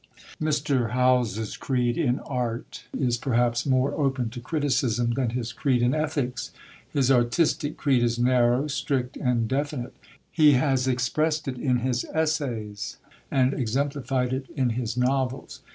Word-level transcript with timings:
Mr. 0.41 0.93
Howells's 0.93 1.55
creed 1.57 1.95
in 1.95 2.21
Art 2.21 2.85
is 2.91 3.19
perhaps 3.19 3.67
more 3.67 3.93
open 3.93 4.31
to 4.31 4.39
criticism 4.41 5.11
than 5.11 5.29
his 5.29 5.53
creed 5.53 5.83
in 5.83 5.93
Ethics. 5.93 6.49
His 6.89 7.11
artistic 7.11 7.77
creed 7.77 8.01
is 8.01 8.17
narrow, 8.17 8.65
strict, 8.65 9.15
and 9.15 9.47
definite. 9.47 9.95
He 10.31 10.53
has 10.53 10.87
expressed 10.87 11.47
it 11.47 11.59
in 11.59 11.81
his 11.85 12.03
essays, 12.15 12.97
and 13.29 13.53
exemplified 13.53 14.33
it 14.33 14.49
in 14.55 14.71
his 14.71 14.97
novels. 14.97 15.61